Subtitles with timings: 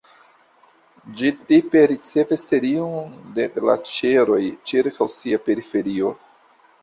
[1.17, 6.13] Ĝi tipe ricevas serion de glaĉeroj ĉirkaŭ sia periferio.